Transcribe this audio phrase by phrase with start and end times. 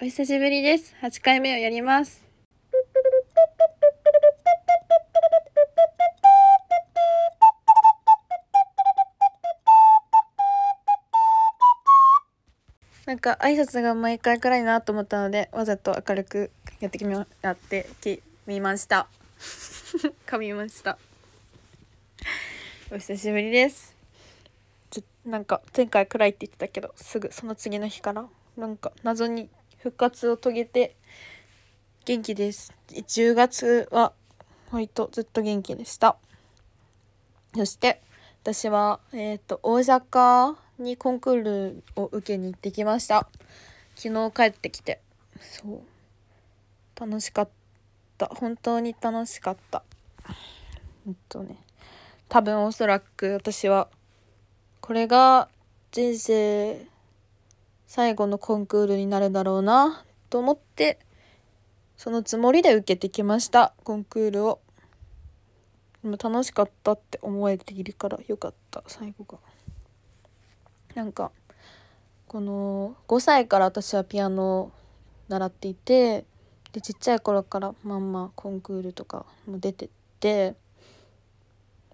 [0.00, 0.94] お久しぶりです。
[1.02, 2.24] 8回目をやります。
[13.06, 19.08] なんか挨拶が毎回暗いなと思ったのでわざと明るくやってきみやってきみました
[20.28, 20.96] 噛みました
[22.92, 23.96] お久しぶりです
[24.90, 28.28] ちょなんか前回暗いって言ってたけどすぐその次の日から
[28.58, 29.48] なんか謎に
[29.88, 30.96] 復活を遂げて
[32.04, 32.74] 元気です。
[32.88, 34.12] 10月は
[34.70, 36.16] 割とずっと元気でした。
[37.54, 38.02] そして
[38.42, 43.28] 私はえっ、と大阪にコンクールを受けに行ってきました。
[43.94, 45.00] 昨日帰ってきて。
[45.40, 45.80] そう。
[47.00, 47.48] 楽しかっ
[48.18, 48.26] た。
[48.26, 49.82] 本当に楽しかった。
[51.06, 51.56] えっとね。
[52.28, 53.88] 多分おそらく私は
[54.82, 55.48] これが
[55.92, 56.86] 人生
[57.88, 60.98] 最後のコンクールになるだろうなと思って
[61.96, 64.60] そのつもりで受けてきましたコンクールを。
[66.04, 69.38] でも楽しかったって思えているからよかった最後が。
[70.94, 71.32] なんか
[72.28, 74.72] この5歳から私はピアノを
[75.28, 76.26] 習っていて
[76.72, 79.88] でちっちゃい頃からまんまコンクールとかも出てっ
[80.20, 80.54] て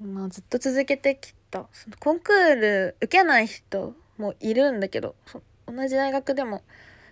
[0.01, 1.67] まあずっと続けてきた。
[1.73, 5.15] そのコンクール受けない人もいるんだけど
[5.67, 6.63] 同じ大学でも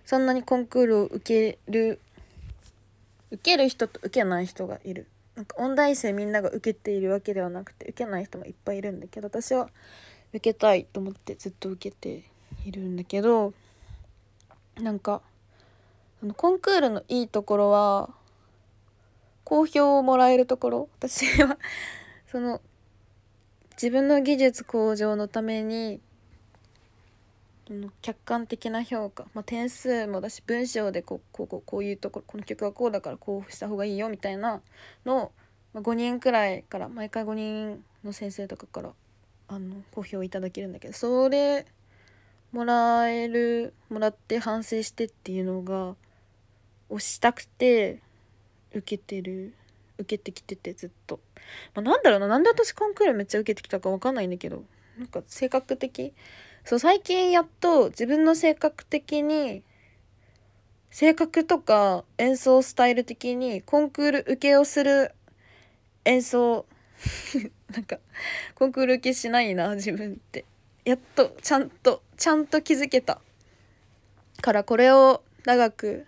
[0.05, 2.01] そんなにコンクールを受ける
[3.31, 5.07] 受ける人と受けない人がいる。
[5.35, 9.71] なんか音大生みんなが受けているわけではなくて受けない人もいっぱいいるんだけど私は
[10.35, 12.25] 受けたいと思ってずっと受けて
[12.67, 13.55] いるんだけど
[14.79, 15.23] なんか
[16.21, 18.11] そのコンクールのいいところは
[19.45, 20.89] 好評をもらえるところ？
[20.99, 21.57] 私は
[22.31, 22.61] その
[23.73, 25.99] 自分の技術向上のために
[28.01, 34.61] 客観的な評価、まあ、点数もだし文章でこうこうこういうところこの曲はこうだからこうした方がいいよみたいな
[35.05, 35.33] のを、
[35.73, 38.91] まあ、5人くらいから毎回5人の先生とかから
[39.49, 41.67] あの好評いただけるんだけどそれ
[42.53, 45.95] もらえるもらって反省してっていうのが
[46.89, 48.01] 押したくて
[48.75, 49.55] 受けてる
[49.99, 51.21] 受けてきててずっと、
[51.75, 54.65] まあ、なんだろうななんで私コンクールめっちゃ受けてきたか分かんないんだけど
[54.99, 56.13] なんか性格的
[56.65, 59.63] そう最近やっと自分の性格的に
[60.91, 65.13] 性格とか演奏スタイル的にコンクール受けをする
[66.05, 66.67] 演奏
[67.73, 67.99] なんか
[68.55, 70.45] コンクール受けしないな自分って。
[70.85, 73.21] やっとちゃんとちゃんと気づけた。
[74.41, 76.07] からこれを長く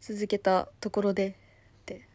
[0.00, 1.34] 続けたところでっ
[1.84, 2.06] て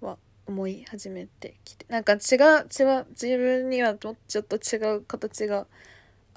[0.00, 1.84] は思い始めてきて。
[1.88, 2.18] なんか違う
[2.68, 5.66] 違う自分にはちょっと違う形が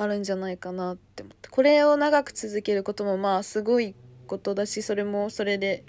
[0.02, 1.50] あるんじゃないかなって思って。
[1.50, 3.94] これを長く続けることもまあすごい
[4.28, 5.84] ことだしそれもそれで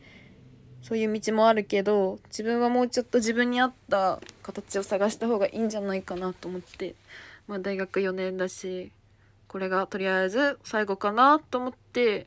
[0.82, 6.94] そういう道もあるけど自分はもうちょっと自分に合った形を探した方がいいんじゃないかなと思って、
[7.46, 8.90] まあ、大学4年だし
[9.46, 12.26] これがとりあえず最後かなと思って、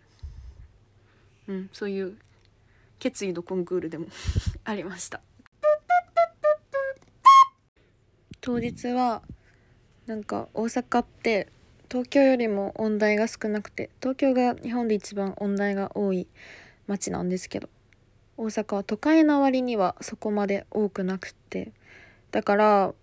[1.47, 2.17] うん、そういう
[2.97, 4.07] 決意のコンクールでも
[4.63, 5.21] ありました。
[8.41, 9.23] 当日は
[10.05, 11.47] なんか大阪って
[11.89, 16.27] 東京よりも音大が少なくて東京が日本で一番音大が多い
[16.87, 17.69] 町なんですけど
[18.37, 21.71] 大阪は都会の割にはそこまで多くなくて
[22.31, 22.93] だから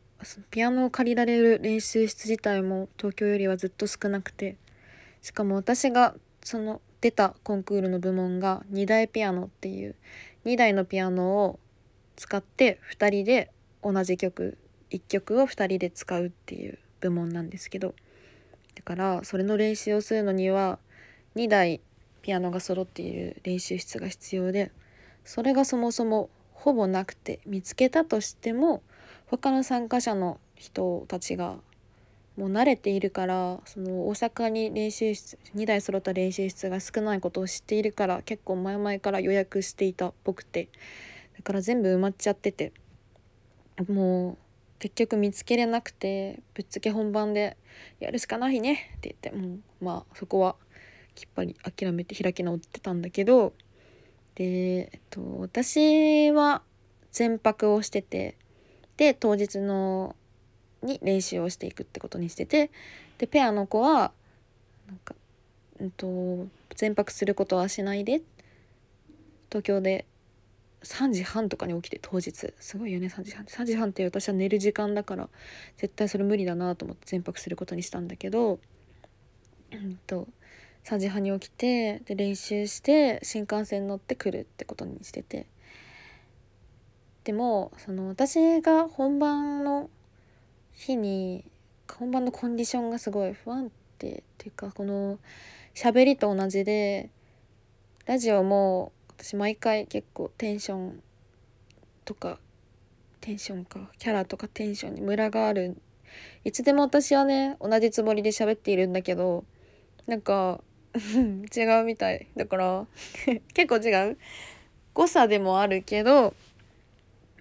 [0.50, 4.56] ピアノを借りられる練習室自体も東京よりはずっと少なくて
[5.20, 9.96] しかも私がその出たコンクールの部門が2台ピアノっていう
[10.44, 11.58] 2台のピアノを
[12.16, 13.50] 使って2人で
[13.82, 14.58] 同じ曲
[14.90, 17.94] 1曲を2人で使うっていう部門なんですけど
[18.74, 20.78] だからそれの練習をするのには
[21.36, 21.80] 2台
[22.22, 24.70] ピアノが揃っている練習室が必要で
[25.24, 28.82] それがそもそもほぼなくて見つけたとしても
[29.26, 31.56] 他の参加者の人たちが
[32.36, 40.68] もう慣れているからその大阪に練習室2台揃った練習室が少ないことを知っているから結構前々から予約していたっぽくて
[41.36, 42.72] だから全部埋まっちゃってて
[43.88, 44.36] もう
[44.82, 47.56] 結局見つけれなくてぶっつけ本番で
[48.00, 50.56] やるしかないねって言ってもうまあそこは
[51.14, 53.52] きっぱり諦めて開き直ってたんだけど
[54.34, 56.62] で、えっと、私は
[57.12, 58.36] 全泊をしてて
[58.96, 60.16] で当日の
[60.82, 62.72] に練習をしていくってことにしてて
[63.18, 64.10] でペアの子は
[64.88, 65.14] なんか、
[65.78, 68.20] うんと、全泊することはしないで
[69.48, 70.06] 東京で
[70.84, 75.28] 3時半とかに起きて当日すごいよね3時半3時半って私は寝る時間だから
[75.76, 78.58] 絶対それ無理だなと思って全泊することにしたんだけど、
[79.72, 80.28] うんと
[80.84, 85.46] 3時半に起きてで練習して新幹線乗ってくるってことにしてて。
[87.24, 89.88] でもその私が本番の
[90.72, 91.44] 日に
[91.88, 95.18] 本番のコンディションがすごい不安定っていうかこの
[95.74, 97.10] 喋りと同じで
[98.06, 101.02] ラジオも私毎回結構テンション
[102.04, 102.38] とか
[103.20, 105.76] テンションかキャラとかテンションにムラがある。
[106.44, 109.44] いつでも私はね同じつもりで喋っているんだけど
[110.06, 110.60] なんか
[111.56, 112.28] 違うみたい。
[112.36, 112.86] だから
[113.54, 114.18] 結構違う。
[114.94, 116.34] 誤差でもあるけど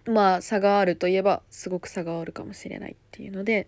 [0.05, 3.67] まあ差があるといえばすごく差があるかもしれないっていうので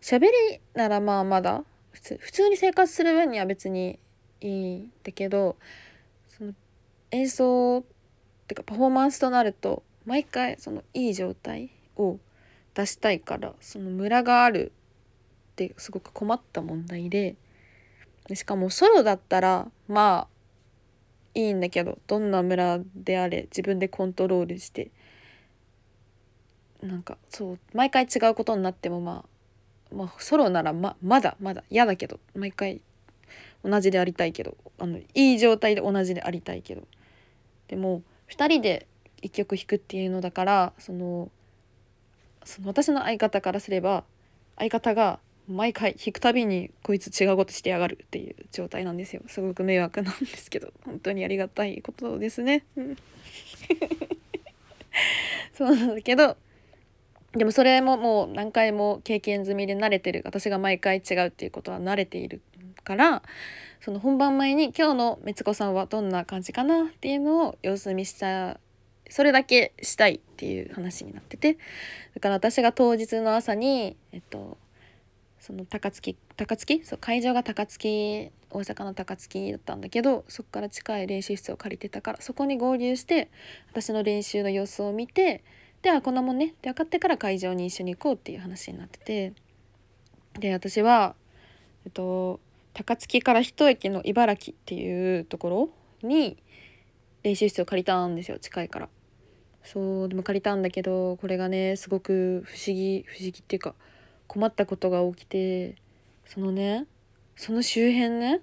[0.00, 3.98] 喋りならまあまだ普通普通に生活する分には別に
[4.40, 5.56] いいんだけど
[7.16, 7.82] 演奏っ
[8.46, 12.18] てかパフォーマンスとなると毎回そのいい状態を
[12.74, 14.72] 出したいからそのムラがある
[15.52, 17.36] ってすごく困った問題で
[18.34, 20.36] しかもソロだったらまあ
[21.34, 24.90] いいんだけどどんなムラであれ自分でコントロールして
[26.82, 29.24] なんかそう毎回違うことになってもま
[29.92, 32.82] あまあソロならままだまだ嫌だけど毎回
[33.64, 36.82] 同じでありたいけどあのいい状態で同じでありたいけど
[37.68, 38.86] でも2人で
[39.22, 41.30] 1曲弾くっていうのだからその
[42.44, 44.04] その私の相方からすれば
[44.56, 45.18] 相方が
[45.48, 52.64] 毎回弾くたびにこいつ違うことしてやがるっていう状態なんですよすごく迷惑なんですけど本当にありがたいことですね。
[55.52, 56.36] そうなんだけど
[57.32, 62.40] でもそれももう何回も経験済みで慣れてる私が毎回違うっていうことは慣れている
[62.82, 63.22] から
[63.86, 68.58] その本番前に今日のめつこさんはどんな感じかなっていうのを様子見した
[69.08, 71.56] それだけしたいっていう話になってて。
[72.12, 74.58] だから私が当日の朝にえっと
[75.38, 83.30] その高槻高槻そう会場が高槻大阪の高槻だったんだけどそこから近い練習室を借りてたからそこに合流して
[83.70, 85.44] 私の練習の様子を見て
[85.82, 86.46] ではこんなもんね。
[86.46, 89.32] って分かってから会場に一緒に行こうっていう話になってて。
[90.40, 91.14] で私は
[91.84, 92.40] えっと
[92.76, 95.48] 高槻から一駅の茨城っていうとこ
[96.02, 96.36] ろに
[97.22, 98.88] 練習室を借りたんですよ近いから。
[99.62, 103.74] そうでも借りたんだけどこれがねすごく不思議不思議っていうか
[104.26, 105.76] 困ったことが起きて
[106.26, 106.86] そのね
[107.34, 108.42] その周辺ね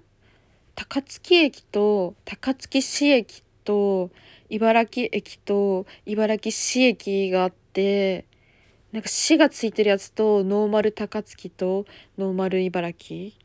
[0.74, 4.10] 高槻駅と高槻市駅と
[4.50, 8.26] 茨城駅と茨城市駅があって
[8.90, 11.86] なんか市がついてるやつとノーマル高槻と
[12.18, 13.43] ノーマル茨城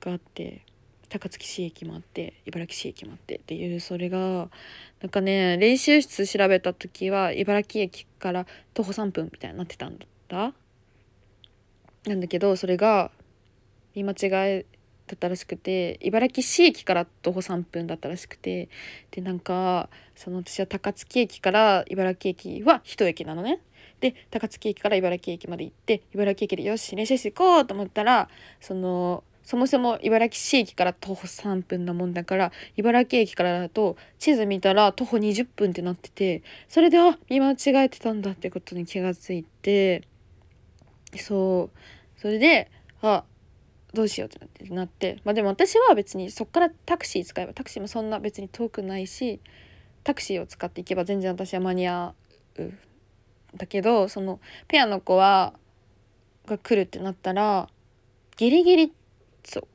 [0.00, 0.62] があって
[1.08, 4.48] 高槻市駅もあって茨城市駅もあってっていうそれが
[5.00, 9.98] なんかね練習室調べた時は茨城駅から徒歩3分みたいになってたん
[10.28, 10.52] だ
[12.06, 13.10] なんだけどそれが
[13.94, 14.66] 見間違い
[15.06, 18.68] だったらしくて茨城市駅から徒歩3分だったらしくて
[19.10, 23.60] でなんかその私は高槻駅から茨城駅は1駅なのね。
[24.00, 28.28] で高槻駅から茨城駅まで行って茨城駅でよし練習して行こうと思ったら
[28.60, 40.02] そのそもそも茨城市駅から徒歩3分なもんだから茨城駅からだと地図見たら徒歩20分ってなっててそれであ見間違えてたんだってことに気がついて
[41.16, 42.20] そう。
[42.20, 43.24] それであ
[43.94, 49.40] どうしようってなってまあでも私は別にそっからタクシー使えばタクシーもそんな別に遠くないし
[50.04, 52.12] タクシーを使っていけば全然私は間に合
[52.58, 52.74] う。
[53.56, 55.54] だけどそのペアの子は
[56.44, 57.70] が来るってなったら
[58.36, 58.92] ギリギリ
[59.48, 59.66] そ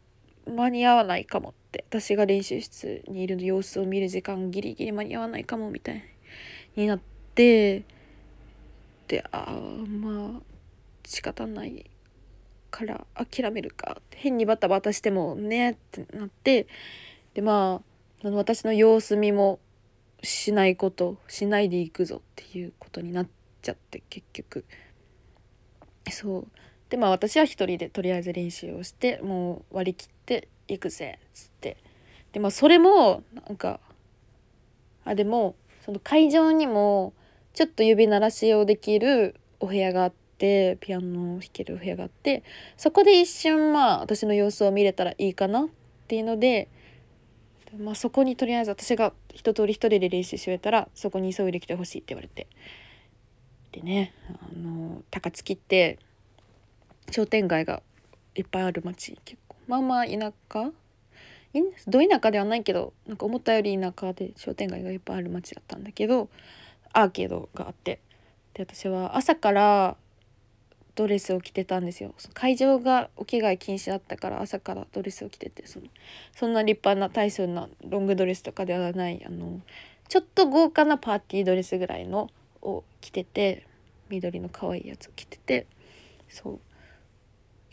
[0.45, 0.51] う。
[0.51, 1.49] 間に合わないかも。
[1.49, 6.03] って私が練習室にいる様子を見る時間ギリギリ間に合わないかもみたい
[6.75, 6.99] になっ
[7.33, 7.83] て
[9.07, 9.51] でああ
[9.87, 10.41] まあ
[11.05, 11.89] 仕方ない
[12.69, 16.67] から諦めるか変にバタバタしてもねってなって
[17.33, 17.81] でま
[18.23, 19.59] あ私の様子見も
[20.21, 23.27] しないことしないでいくぞっていうことになっ
[23.61, 24.65] ちゃって結局。
[26.11, 26.47] そう。
[26.93, 31.77] でまあ私は一人でとりあえず練習をしてもう割り切っていくぜっつって。
[32.33, 33.79] でまあそれもなんか
[35.03, 37.13] あでもその会場にも
[37.55, 42.43] ちょっと指鳴らしをできるお部屋があってピアノを弾けるお部屋があって
[42.77, 45.67] そこで一瞬まあ私の様子を見れたらいいかなっ
[46.07, 46.69] ていうので、
[47.75, 52.45] まあ、そこにとりあえず私が一通り一人で練習し終えたらそこに急いできてほしいって言われて。
[53.71, 55.97] でねあの高槻って
[57.11, 57.81] 商店街が
[58.35, 59.55] いっぱいある町結構。
[59.67, 60.71] まあまあ田舎？
[61.87, 66.29] ど田舎ではないけどなんか思ったより田舎で商店街がいっぱいある町だったんだけど
[66.93, 67.99] アーケードがあって。
[68.55, 69.95] で私は朝から
[70.95, 72.13] ドレスを着てたんですよ。
[72.33, 75.87] 会場がお着替え禁止だったから朝からドレスを着ててその
[76.35, 79.59] そんな立派な大層なロングドレスとかではないあの
[80.07, 82.29] ちょっと豪華なパーティードレスぐらいの
[82.61, 83.65] を着てて
[84.09, 85.65] 緑の可愛いやつを着てて
[86.29, 86.59] そう。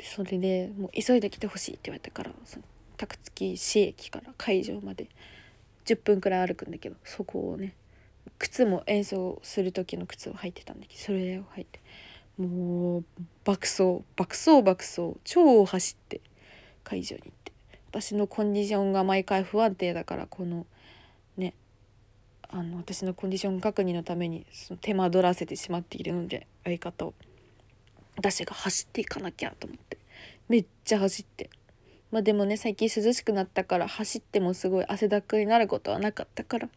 [0.05, 2.65] それでもう急いで来てほしいって言われたからその
[2.97, 5.09] 高槻市駅から会場まで
[5.87, 7.75] 10分くらい歩くんだけどそこをね
[8.39, 11.81] 靴も演奏する時の靴を履いてたんだけどそれを履いて
[12.39, 13.05] もう
[13.45, 16.21] 爆走爆走爆走超走って
[16.85, 17.53] 会場に行って
[17.91, 20.67] 私のコンディションが毎回不安定だからこの
[21.37, 21.55] ね
[22.49, 27.15] あの私のコンディション確認のためにその手間取らせてしまっているので相方を。
[28.21, 29.97] 私が走っていかなきゃと思って。
[30.49, 31.49] めっちゃ走って。
[32.11, 36.69] まあでもね最近涼しくなったから走ってもすごい汗だくになることはなかったから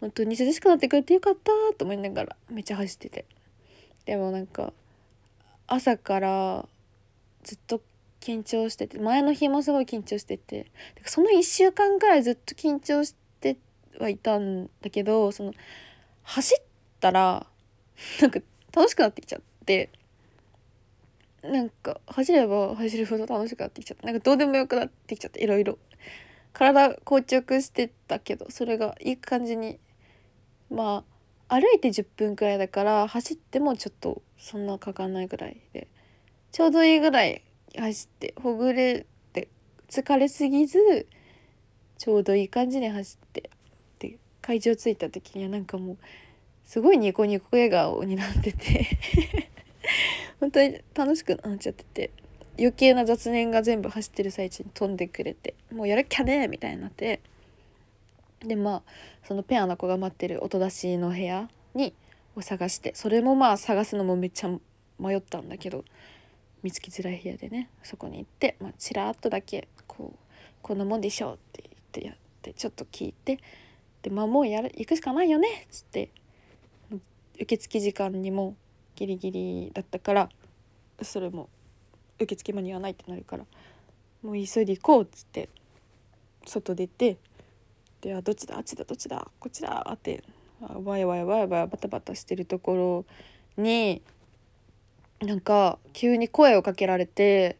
[0.00, 3.24] 本当に涼しくなってくれてよかったと思いながらめっちゃ走ってて。
[4.04, 4.72] でもなんか
[5.66, 6.68] 朝から
[7.42, 7.80] ずっと
[8.20, 10.66] 緊張してて前の日もすごい緊張してて
[11.04, 13.56] その1週間くらいずっと緊張して
[13.98, 15.54] はいたんだけどその
[16.22, 16.64] 走っ
[17.00, 17.46] たら
[18.20, 18.40] なんか
[18.72, 19.90] 楽しくなってきちゃって
[21.42, 24.06] なんか走れば走るほど楽しくなってきちゃった。
[24.06, 25.78] なんかどうでもよくなってきちゃっていろいろ。
[26.52, 29.78] 体硬直してたけどそれがいい感じに。
[30.70, 31.04] ま
[31.48, 35.88] あ歩いて10分くらいだから走ってもちょっとそんなかかんないぐらいで。
[36.50, 37.42] ちょうどいいぐらい
[37.76, 39.48] 走ってほぐれて
[39.88, 41.06] 疲れすぎず
[41.98, 43.50] ちょうどいい感じに走って
[43.98, 45.98] で会場着いた時にはなんかもう
[46.64, 48.98] すごいニコニコ笑顔になってて。
[50.40, 52.10] 本当に楽しくなっちゃってて
[52.58, 57.20] 余計な雑念が全部走ってる最中に飛んでくれてもうやるきゃねみたいになって
[58.40, 58.82] でまあ
[59.26, 61.94] そのペアの子が待ってる音出しの部屋に
[62.36, 64.50] を探してそれもまあ探すのもめっちゃ
[64.98, 65.84] 迷ったんだけど
[66.62, 70.18] 見つけづらい部屋でねそこに行って、まあ、ちらっとだけこう
[70.62, 73.38] 「こんなもんでしょ」うって言ってやってちょっと聞いて
[74.02, 76.10] でまあもうやる行くしかないよねっつって
[77.40, 78.56] 受付時間にも
[78.98, 80.28] ギリギリだったから
[81.02, 81.48] それも
[82.18, 83.44] 受付間に合わないってなるから
[84.22, 85.48] もう急いで行こうっつって
[86.44, 87.16] 外出て
[88.00, 90.24] ではどっちだあっちだどっちだこっちだって
[90.84, 93.04] ワイワイワイワイバタバタしてるとこ
[93.56, 94.02] ろに
[95.20, 97.56] なんか急に声をかけられて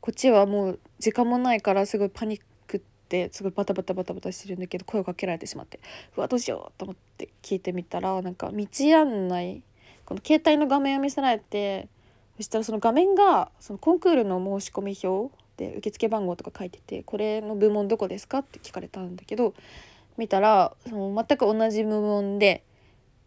[0.00, 5.78] こっちはもう時間もないからすごいパニックってすごいバタバタバタバタしてるんだけど声をかけられてしまって
[6.16, 8.66] うわどうしようと思って聞いてみたらなんか道
[8.96, 9.62] 案内
[10.10, 11.86] この携帯の画面を見せられて
[12.36, 19.54] そしたらその画面がそのコンクールの申し込み表で受付番号とか書いてて「これの部門どこですか?」って聞かれたんだけど
[20.16, 22.64] 見たらその全く同じ部門で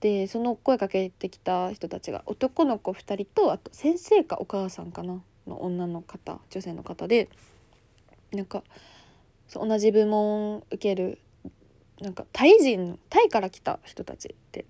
[0.02, 7.30] でその声かけてきた人たちが男の子2人とあと先生かお母さんかなの女の方女性の方で
[8.34, 8.62] なんか
[9.54, 11.20] 同じ部門受ける
[12.02, 14.66] なんかタイ人タイから来た人たちで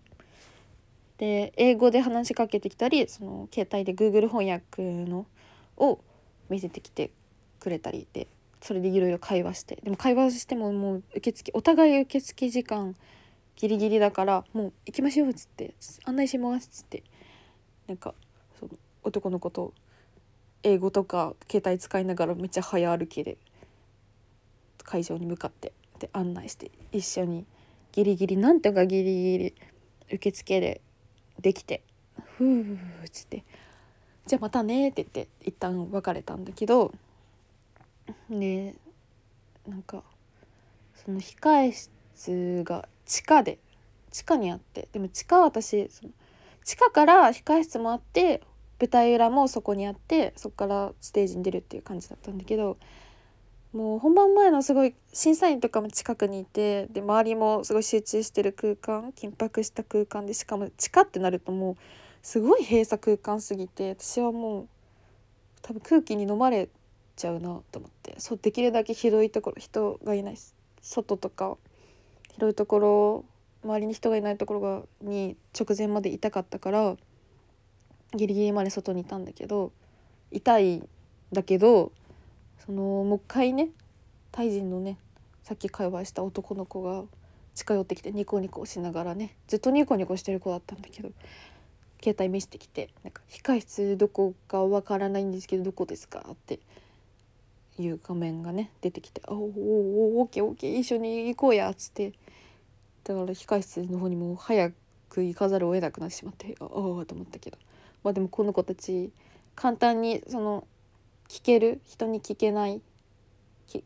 [1.24, 5.25] で英語で話しかけてきたりその携帯で Google 翻訳の
[5.77, 6.01] を
[6.50, 7.12] 見せてきて
[7.62, 8.27] くれたりで
[8.62, 12.94] それでいろいろ会話してでも会話してももう受付お互い受付時間
[13.56, 17.03] ギリギリだからもう行きましょうっつって案内しますっつって
[17.88, 18.13] なんか
[18.60, 19.74] その男の子と
[20.62, 23.38] 英語とか携帯使いながらめっちゃ早歩きで
[24.84, 27.46] 会場に向かってで案内して一緒に
[27.94, 29.56] ギリギリなんとかギリギリ
[30.12, 30.82] 受付で
[31.40, 31.84] できて
[32.38, 32.74] 「ふう」
[33.06, 33.44] っつって
[34.25, 36.94] 「じゃあまたね」って言って一旦別れたんだけど
[38.30, 38.75] で
[39.68, 40.04] なんか
[40.96, 43.60] その控え室が地下で
[44.12, 46.12] 地下にあってでも地下私その
[46.63, 48.42] 地下から控え室もあって
[48.80, 52.78] 舞台裏もそこにあってそこからステージに出るっていう感じだったんだけど
[53.74, 61.75] もう本番前のすごい審査員とかも近くにいてで周りもすごい集中してる空間緊迫した空間でしかも地下ってなるともう
[62.22, 64.68] すごい閉鎖空間すぎて私はもう
[65.63, 66.70] 多分空気に飲まれ
[67.15, 70.38] ちゃうなと思ってそうできるだけ広いところ人がいない
[70.82, 71.58] 外とか
[72.36, 73.25] 広いところ
[73.63, 76.96] 周りに人がいないところがに直前までいたかったから
[78.15, 79.72] ギリギリまで外にいたんだけど
[80.32, 80.89] 痛いん
[81.32, 81.92] だけど
[82.65, 83.70] そのもう一回ね
[84.32, 84.98] タイ人のね
[85.43, 87.03] さっき会話した男の子が
[87.55, 91.12] 近寄ってきてニコニコしながらねずっとニコニコしてる子だったんだけど
[92.01, 96.60] 携帯見せてきて「なんか控室どこかわからないんですけどどこですか?」って
[97.77, 102.13] いう画面がね出てきて「おおおオッケーオッケー一緒に行こうや」っつって
[103.03, 104.72] だから控室の方にも早
[105.10, 107.58] く行かざるを得なくなってしまってああと思ったけど
[108.03, 109.12] まあでもこの子たち
[109.55, 110.65] 簡単にその
[111.27, 111.82] 聞ける？
[111.86, 112.82] 人に聞けない？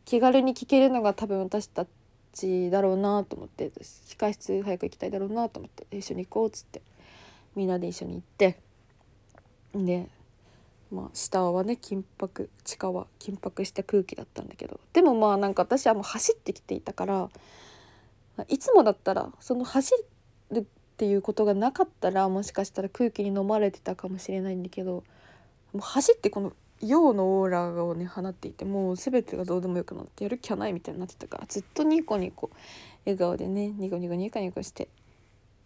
[0.06, 1.86] 気軽に聞けるのが多分私た
[2.34, 6.82] ちだろうなと思って控室早く行きたいだろうなと思って一緒に行こうっつって
[7.56, 8.60] みんなで一緒に行って
[9.74, 10.08] で
[10.92, 17.30] まあ下はね緊迫地下は緊迫した空気だったんだけどでもまあなんか私はもう走ってきていたから
[18.50, 19.94] いつもだったらその走
[20.52, 20.64] るっ
[20.98, 25.04] ていうことがなかったらもしかしたら空気に飲まれてたかもしれないんだけど
[25.72, 32.52] もう走ってこの陽のオーラをね放っていてもう全てがどうでもよくなってやる気はないみたいになってたからずっとニコニコ
[33.06, 34.90] 笑顔でねニコニコニコニコして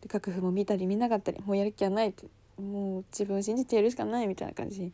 [0.01, 2.25] で楽譜も見たり見なかったりもうやる気はないって
[2.62, 4.94] もう自分を信じてやるしかないみたいな感じに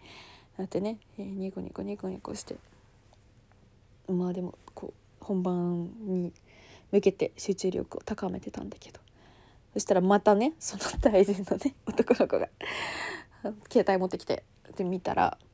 [0.57, 2.55] なってね、えー、ニコニコニコニコして
[4.07, 6.33] まあでもこう本番に
[6.91, 8.99] 向けて集中力を高めてたんだけど
[9.73, 12.47] そしたらまたねその大臣のね男の子が
[13.71, 14.43] 携帯持ってきて
[14.75, 15.37] で見たら「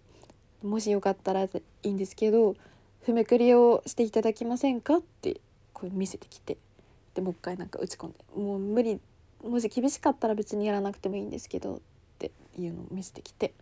[0.64, 1.50] もしよかったらい
[1.84, 2.56] いんですけど
[3.04, 5.40] 譜めくりをしていただけませんか?」って
[5.74, 6.58] こう見せてきて。
[7.14, 9.00] でもう一回なんか打ち込んで「もう無理
[9.44, 11.80] もし厳しかったら別にやらなくてもいいんですけど」っ
[12.18, 13.54] ていうのを見せてきて。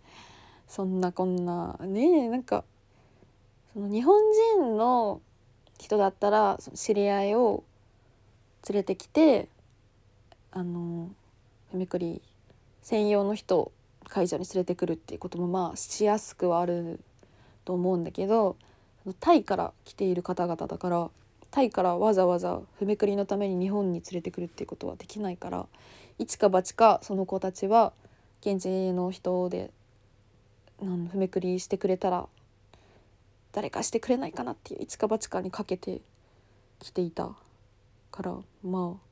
[0.67, 1.77] そんなこんな。
[1.81, 2.63] ねなんか
[3.73, 4.21] その日本
[4.57, 5.19] 人の
[5.77, 7.65] 人だったらその知り合いを
[8.69, 9.49] 連れてきて
[10.51, 11.09] あの
[11.71, 12.21] ふめくり
[12.81, 13.71] 専用の人を
[14.11, 16.99] 会場に連れてくるっていうこともまあしやすくはある
[17.63, 18.57] と思うんだけど
[19.21, 21.09] タイから来ている方々だから
[21.49, 25.65] タイからわざわざふめくりのために日本に連れてくるっていうことはできないから
[26.19, 27.93] 一か八かその子たちは
[28.41, 29.71] 現地の人で
[30.79, 32.27] ふめくりしてくれたら
[33.53, 36.01] 誰かしてくれないかなっていう一か八かにかけて
[36.79, 37.29] 来ていた
[38.11, 39.10] からまあ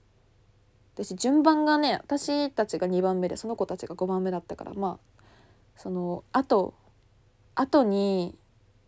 [1.04, 5.24] 私順番がね私たちが2番目でその子たちが5番目だったからまあ
[5.76, 6.74] その後
[7.56, 8.36] 後に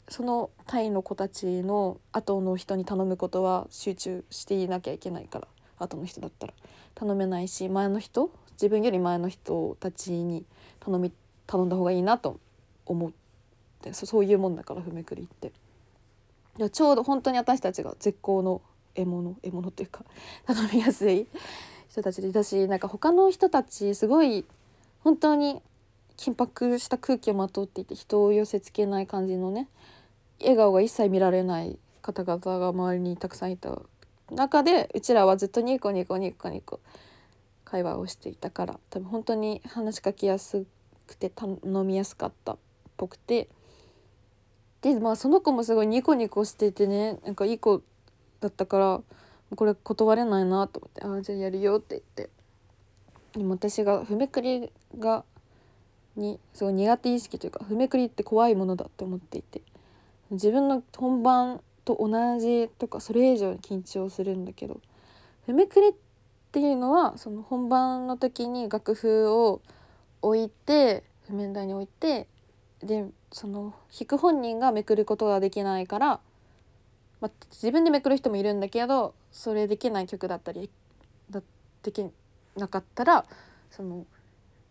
[0.09, 5.47] そのタイの子たちの後の人に頼むことは集中していなきゃいけないから
[5.79, 6.53] 後の人だったら。
[6.95, 10.45] 頼めないし前の人自分より前の人たちに
[10.79, 11.11] 頼み
[11.47, 12.39] 頼んだ方がいいなと
[12.85, 13.11] 思っ
[13.81, 15.51] てそういうもんだからふめくりって。
[16.57, 18.61] いやちょうど本当に私たちが絶好の
[18.93, 20.03] 獲物獲物っていうか
[20.45, 21.27] 頼みやすい。
[21.91, 24.45] 人たちでいたしなんか他の人たちすごい
[25.01, 25.61] 本当に
[26.15, 29.67] 緊迫した空気をまとっていて人を寄せつけない感じのね
[30.39, 33.81] 笑顔が一切見られない方々が周りにたくさんいた
[34.31, 36.79] 中でうちらはずっとニコニコニコニコ
[37.65, 40.65] 会話をしていたから多分本当に話しかけやす
[41.07, 42.57] くて頼みやすかったっ
[42.97, 43.49] ぽくて。
[44.81, 47.83] でまあその子もすごいニコニコしててねなんかいい子
[48.39, 49.01] だったから
[49.55, 52.29] これ断れないなと思って「ああじゃあやるよ」って言って。
[53.33, 55.23] でも私がふめくりが
[56.17, 59.61] にすごい苦手意識というかふめくりって怖いものだって思っていて。
[60.31, 64.79] 自分の本番と同じとかそれ以上に緊張するんだけど。
[65.45, 65.93] ふめくりっ
[66.51, 69.61] ていうのはその本番の時に楽譜を
[70.21, 72.27] 置いて譜面台に置いて
[72.83, 76.19] でその弾く本人がめくることができないから
[77.21, 80.69] まあ、自分でめくる人もいるんだけどそれできない曲だったり
[81.29, 81.41] だ
[81.83, 82.05] でき
[82.55, 83.25] なかったら
[83.69, 84.05] その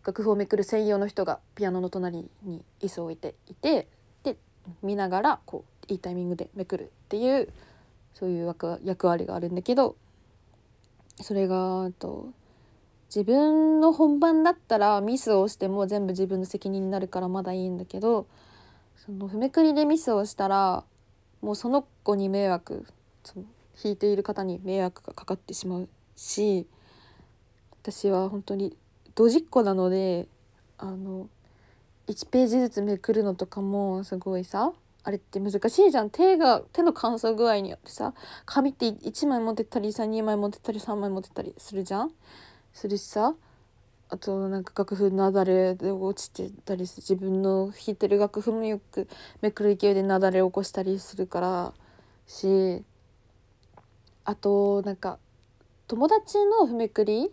[0.05, 3.87] 楽譜をめくる専用の人がピアノの隣に椅子を置いていて
[4.23, 4.37] で
[4.81, 7.49] 見ながらこういいタイミングでめくるっていう
[8.13, 9.95] そういう役割があるんだけど
[11.21, 12.29] それがと
[13.13, 18.25] 自分の本番だったらミスをしても全部自分の責任になるからまだいいんだけど
[18.95, 20.83] その譜めくりでミスをしたら
[21.41, 22.85] もうその子に迷惑
[23.23, 23.45] その
[23.81, 26.67] 弾いている方に迷惑がかかってしまうし
[27.81, 28.75] 私は本当に
[29.15, 30.27] ドジっ子なので
[30.77, 31.29] あの
[32.07, 36.11] 1ページずつめくるのとかもすごいさあれって難しいじゃん。
[36.11, 38.13] 手が手の乾燥具合によってさ
[38.45, 42.11] 紙って1枚持ってったりさ2枚持ってったり3枚持ってったりするじゃん。
[42.73, 43.33] するしさ
[44.09, 49.07] あとなんか楽譜なだれで落ちてたり自分の弾いてる楽譜もよく
[49.41, 51.73] めくる勢いでなだれ起こしたりするから
[52.27, 52.83] し
[54.25, 55.19] あとなんか
[55.87, 57.31] 友達の譜めくり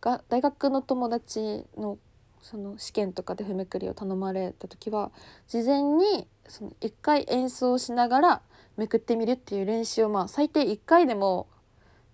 [0.00, 1.98] が大学の友達の
[2.40, 5.10] その試験とかで譜めくりを頼まれた時は
[5.48, 8.42] 事前にその1回演奏しながら
[8.76, 11.48] めくってみるっていう練習をまあ最低1回でも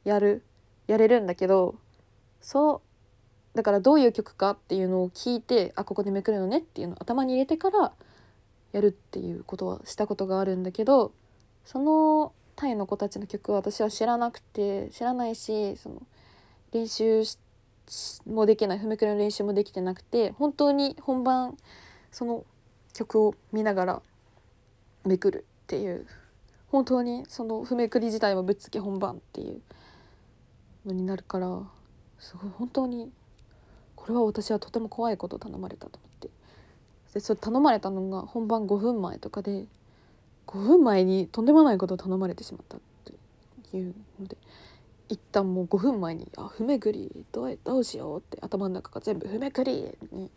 [0.05, 0.43] やる
[0.87, 1.77] やれるんだけど
[2.41, 2.83] そ
[3.55, 7.93] うだからどういう曲かっていうのを聞いてあここでめくるのねっていうのを頭に入れてから
[8.73, 11.13] やるっていうことはしたことがあるんだけど
[11.65, 16.03] そのタイの子たちの曲は私は知らなくて知らないしその
[16.73, 17.23] 練習
[18.27, 21.57] もできない踏みくりの練習もできてなくて本当に本番
[22.11, 22.45] その
[22.93, 24.03] 曲を見ながら
[25.05, 26.07] めくるっていう
[26.71, 29.61] 本当にその譜めくり自体もぶっつけ本番っていう
[30.87, 31.63] のになるから
[32.19, 33.13] すごい本当に
[33.97, 36.31] これは私はとても怖いことを頼まれたと思って。
[37.15, 39.67] でそれ頼まれたのが本番5分前とかで
[40.47, 42.81] 5分前にとんでもないことを頼まれてしまったっ
[43.71, 44.37] ていうので
[45.09, 50.31] 一旦もう5分前に「あふめくりどうどうしよう」って頭の中が全部「ふめくり」に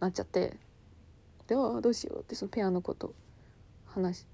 [0.00, 0.56] なっちゃって
[1.46, 3.14] ではどうしようってそのペアのこと
[3.86, 4.26] 話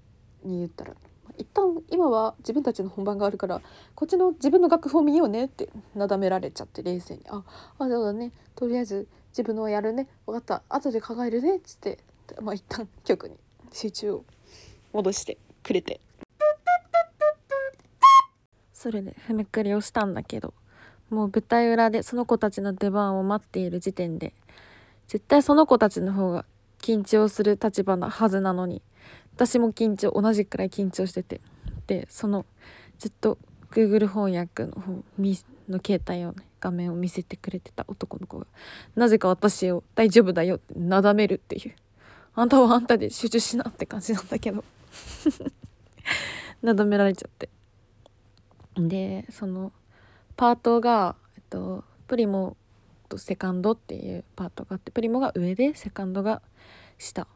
[0.43, 0.93] に言ったら
[1.37, 3.61] 一旦今は自分たちの本番があるから
[3.95, 7.43] こっちの自分の楽譜を見ようねってなだめられちゃって冷静に「あ
[7.79, 11.99] あそうだねとりあえず自分のをやるね分かった後で考えるね」っつって
[12.41, 13.35] まあ一旦曲に
[13.71, 14.25] 集中を
[14.95, 15.99] 戻してくれて。
[18.71, 20.53] それで踏みくりをしたんだけど
[21.09, 24.33] もう舞台裏でその子たちの出番を待っている時点で
[25.07, 26.45] 絶対その子たちの方が
[26.79, 28.83] 緊張する立場なはずなのに
[29.33, 31.41] 私も緊張同じくらい緊張してて
[31.87, 32.45] でその
[32.99, 33.39] ずっと
[33.71, 35.03] Google 翻訳の方
[35.67, 38.45] の携帯をね画面を見せてくれてた男の子が
[38.95, 41.73] なぜか私を「大丈夫だよ」ってなだめるっていう。
[42.37, 44.63] あんたはあんたで集中しなって感じなんだけど。
[46.61, 47.49] なだめられちゃって。
[48.77, 49.71] でその
[50.35, 52.57] パートが、えっと、プリモ
[53.07, 56.41] とセカンドっていうパートがあってプリモが上でセカンドが
[56.97, 57.27] 下。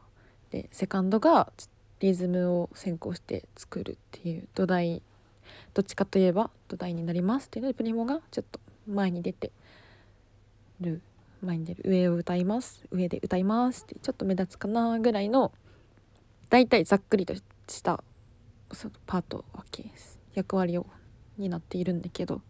[0.50, 1.52] でセカンドが
[2.00, 5.02] リズムを先行して作るっていう土台
[5.74, 9.52] どっちかといえば土台になりますっていうのでプリモがちょっと前に出て
[10.80, 11.00] る。
[11.42, 11.82] 前に出る。
[11.86, 12.84] 上を歌います。
[12.90, 15.52] 上で歌いますってちょっと目立つかなぐらいの
[16.50, 18.04] 大体ざっくりとした
[18.72, 19.90] そのパート分け
[20.34, 20.86] 役割を
[21.38, 22.42] になっているんだけど。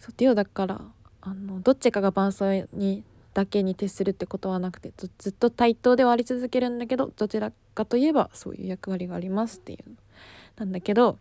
[0.00, 0.80] そうっていうだから
[1.20, 9.84] あのどっちかが伴奏にだけに徹するってことはなくてずっと対等ではあり続けるんだけどどちらかといえばそういう役割がありますっていう
[10.56, 11.18] なんだけど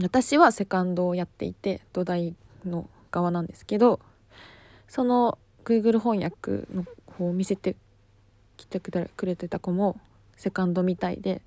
[0.00, 4.00] 私はセカンドをやっていて土台の側なんですけど
[4.88, 7.76] その Google 翻訳の方を見せて
[8.56, 10.00] きてくれてた子も
[10.38, 11.42] セカンドみたいで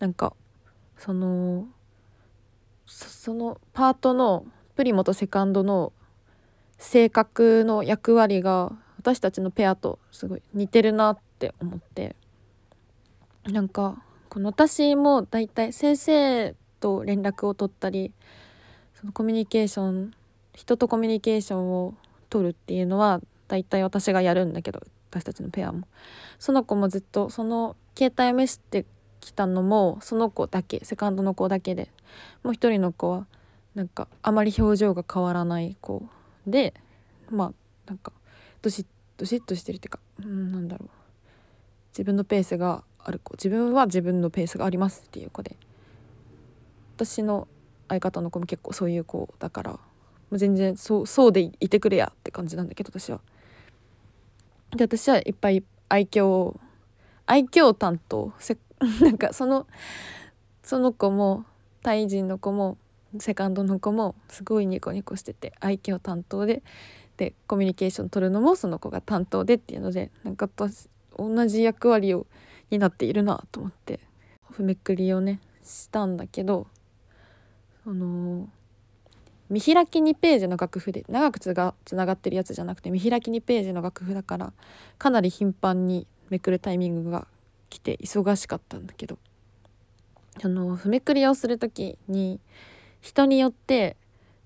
[0.00, 0.34] なんか
[0.98, 1.66] その
[2.86, 4.44] そのパートの
[4.74, 5.92] プリモとセカンドの
[6.76, 12.16] 性格の役割が私たちのペアとすごい似てるなって思って
[13.44, 18.12] なんかこの私もだいたい先生と連絡を取ったり
[18.94, 20.14] そのコミュニケーション
[20.54, 21.94] 人とコミュニケーションを
[22.28, 25.88] 取るっていうのはだいたい私がやるんだけど私たちのペアも。
[26.38, 28.86] その子もずっとその携帯見せて
[29.20, 31.90] きたのもその子だけセカンドの子だけで
[32.42, 33.26] もう一人の子は
[33.74, 36.02] なんかあまり表情が変わらない子
[36.46, 36.72] で
[37.28, 37.52] まあ
[37.86, 38.12] なんか
[38.62, 38.86] どし
[39.18, 40.88] どしっとしてるっていうかうんなんだろう
[41.90, 45.56] 自分のペースがある子自分は自分のペースがありますっていう子で
[46.96, 47.48] 私の
[47.86, 49.78] 相方の子も結構そういう子だからも
[50.30, 53.20] う全然そうそうでいてくれやって感じなんだけど私は。
[54.74, 56.56] で私はいっぱい愛嬌
[57.30, 58.58] 愛嬌担当せ
[59.00, 59.68] なんかその
[60.64, 61.44] その子も
[61.80, 62.76] タイ人の子も
[63.20, 66.64] セカンドの子もすごいニコニコしてて愛嬌担当で
[67.18, 72.26] でコミュニケーション取るのもその子が担当でっていうのでなんか私同じ役割を
[72.70, 74.00] 担っているなと思って
[74.52, 76.66] 踏めくりをねしたんだけど
[77.84, 78.48] その
[79.48, 84.52] 見開き2ページの楽譜で長くつがつながってるやつじゃなくて見開き2ページの楽譜だから
[84.98, 87.26] かなり頻繁にめくるタイミングが
[87.68, 89.18] 来て忙しかったんだけど
[90.42, 92.40] あの譜めくりをする時に
[93.00, 93.96] 人によって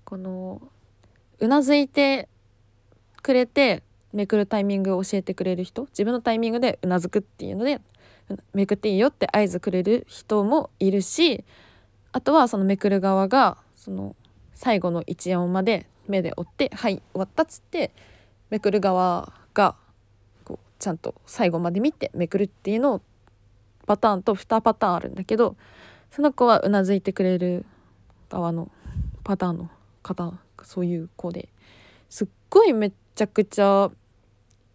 [0.03, 0.61] この
[1.39, 2.27] うなずいて
[3.21, 7.81] くれてめくるタイミングを教えてくれる人自分のタイミングでうなずくっていうので
[8.53, 11.43] めくっていいよって合図くれる人もいるし
[12.11, 14.15] あとはそのめくる側がその
[14.53, 17.91] 最後の一音まで目で追って「はい終わった」っつって
[18.49, 19.75] めくる側が
[20.85, 23.01] ちゃんと最後まで見てめくるっていうのを
[23.87, 25.55] パターンと2パターンあるんだけど
[26.11, 27.65] その子はうなずいてくれる
[28.29, 28.69] 側の
[29.23, 29.69] パターンの
[30.03, 31.49] 方そういう子で
[32.07, 33.89] すっごいめちゃくちゃ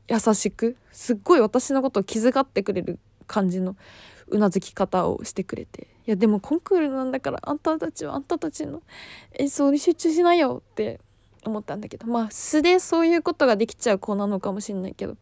[0.09, 3.77] 優しくすっごい私のことを気遣ってくれる感じの
[4.27, 8.83] うなずき方をしてくれていやでもコンクールなんだからあんたたちはあんたたちの
[9.39, 10.99] 演奏に集中しないよって
[11.49, 15.17] 思ったんだけどまあ素でそういうことができちゃう子なのかもしんないけど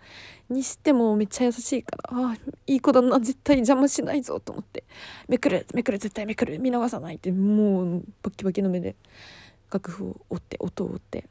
[0.48, 4.84] にしてもめっちゃ優しいからあいい子だな絶対邪魔しないぞと思って
[5.28, 8.96] めくるめくる絶対めくる見逃さないってもうバキバキの目で
[9.70, 11.24] 楽譜を追って音を追って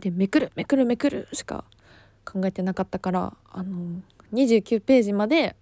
[0.00, 1.64] でめくるめくるめくるしか
[2.24, 4.00] 考えてなかったからあの
[4.32, 5.56] 29ページまで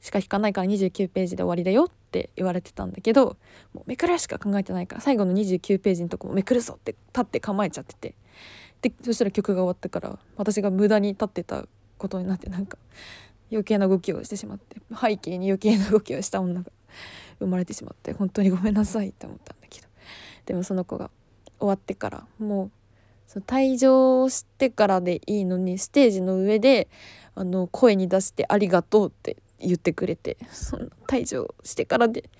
[0.00, 3.36] しか引かないから29ページで終わりだよっって言われてたんだけど
[3.74, 8.14] もうめくるしか考えてないから最後の29ページのとこもめくるぞって立って構えちゃってて。
[8.80, 11.66] でそしたら曲が終わったから私が無駄に立ってた
[11.96, 12.78] ことになってなんか
[13.50, 16.70] 余計な動きをしてしまって背景に余計な動きをした女が
[17.40, 19.88] 生まれてしまって本当にごめんなさいって思ったんだけど。
[20.46, 21.10] でもその子が
[21.58, 22.70] 終わってからも
[23.34, 26.88] う退場してからでいいのにステージの上で
[27.34, 32.30] あの声に出して「ありがとう」って言ってくれてそんな退場してからで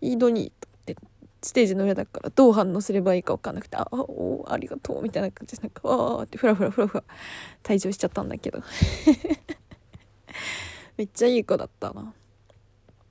[0.00, 0.96] いいのにとって
[1.42, 7.04] ステージの上だからどう反応すればいいか分かんなくて「あおありがとう」みたいな感じでなんか「ああ」ってふらふらふらふら
[7.62, 8.62] 退場しちゃったんだけど
[10.96, 12.14] めっちゃいい子だったな。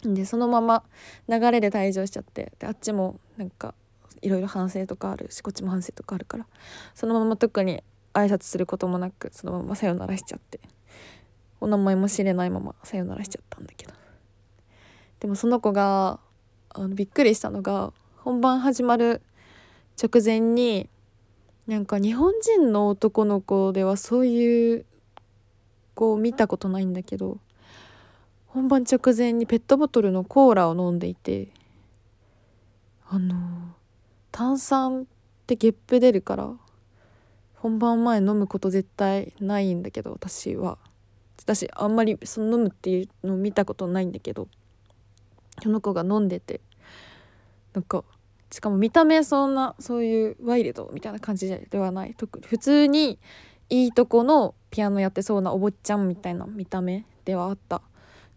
[0.03, 0.83] でそのまま
[1.27, 3.75] 流れで退場しちゃってであっちもなんか
[4.21, 6.47] いろいろ反省とかあるしこっちも反省とかあるから
[6.95, 10.61] そのまま特に挨拶することもなくそのままさよならしちゃって
[11.61, 13.93] お名前も知れないままさよならしちゃったんだけど。
[15.19, 16.19] でもその子が
[16.69, 19.21] あのびっくりしたのが本番始まる
[20.01, 20.89] 直前に
[21.67, 24.85] なんか日本人の男の子ではそういう
[25.93, 27.37] 子を見たことないんだけど
[28.47, 31.49] 本番直前にペットボトルのコーラを飲んでいて
[33.09, 33.35] あの
[34.31, 35.05] 炭酸っ
[35.45, 36.53] てゲップ出るから
[37.55, 40.77] 本番前飲むこと絶対ないんだけど私は。
[41.55, 44.47] 私あんまりその飲むっていうのを見たことないんだけど
[45.63, 46.61] その子が飲んでて
[47.73, 48.03] なんか
[48.51, 52.15] しかも見た目そんなそういうワイルドみたいな感じではない。
[52.17, 53.19] 特に普通に
[53.69, 57.81] いいとこのピアノやってそうなお坊ちゃんみたいな見た目ではあった。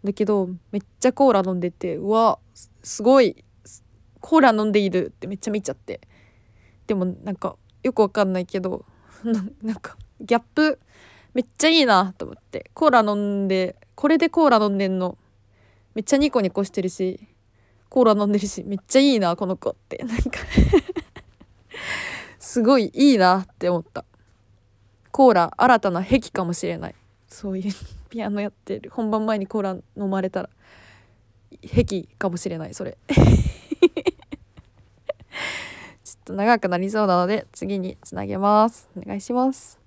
[0.03, 2.39] だけどめっちゃコーラ飲んでてうわ
[2.83, 3.43] すごい
[4.19, 6.01] コーラ飲んでいるってめっちゃ見ちゃって。
[6.85, 8.85] でもなんかよくわかんないけど
[9.23, 10.79] なんかギャップ
[11.33, 12.69] めっちゃいいなと思って。
[12.73, 15.17] コーラ飲んでこれでコーラ飲んでんの。
[15.95, 17.19] めっちゃニコニコしてるし。
[17.89, 20.03] コーラ飲んでるしめっちゃいいなこの子って。
[20.03, 20.39] なんか。
[22.39, 24.05] すごいいいなって思った。
[25.11, 26.95] コーラ新たな癖かもしれない。
[27.27, 27.73] そういう
[28.09, 28.89] ピアノやってる。
[28.91, 30.49] 本番前にコーラ飲まれたら
[31.61, 32.97] 癖かもしれないそれ。
[36.03, 38.89] ちょっと長くなりそうなので次につなげます。
[38.97, 39.82] お願いします。